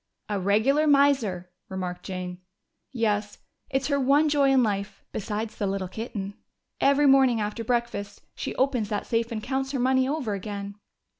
"A 0.29 0.39
regular 0.39 0.87
miser," 0.87 1.51
remarked 1.69 2.01
Jane. 2.01 2.39
"Yes. 2.91 3.37
It's 3.69 3.85
her 3.85 3.99
one 3.99 4.29
joy 4.29 4.49
in 4.49 4.63
life 4.63 5.03
besides 5.11 5.55
the 5.57 5.67
little 5.67 5.87
kitten. 5.87 6.33
Every 6.79 7.05
morning 7.05 7.39
after 7.39 7.63
breakfast 7.63 8.23
she 8.33 8.55
opens 8.55 8.89
that 8.89 9.05
safe 9.05 9.31
and 9.31 9.43
counts 9.43 9.73
her 9.73 9.79
money 9.79 10.07
over 10.09 10.33
again." 10.33 10.73